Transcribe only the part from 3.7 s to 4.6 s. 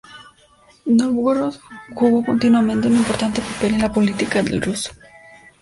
en la política del